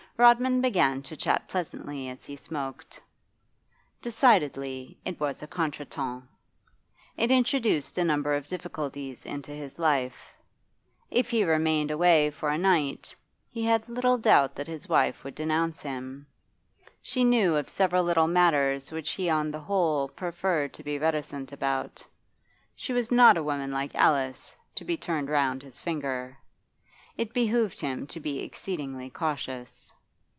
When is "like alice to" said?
23.71-24.85